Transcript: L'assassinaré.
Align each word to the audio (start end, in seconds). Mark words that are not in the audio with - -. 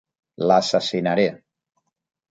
L'assassinaré. 0.51 1.29